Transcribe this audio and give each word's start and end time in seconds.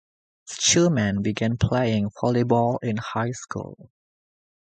Schumann 0.49 1.21
began 1.21 1.57
playing 1.57 2.09
volleyball 2.09 2.79
in 2.81 2.97
high 2.97 3.29
school. 3.33 3.91